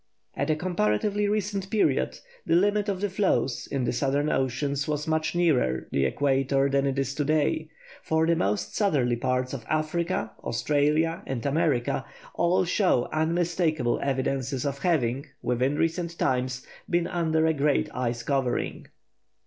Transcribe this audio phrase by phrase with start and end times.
[0.33, 5.05] At a comparatively recent period, the limit of the floes, in the southern oceans, was
[5.07, 7.69] much nearer the equator than it is to day,
[8.01, 12.03] for the most southerly parts of Africa, Australia, and America
[12.33, 18.87] all show unmistakable evidences of having, within recent times, been under a great ice covering.